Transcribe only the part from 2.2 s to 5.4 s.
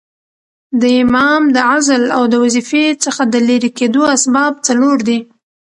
د وظیفې څخه د ليري کېدو اسباب څلور دي.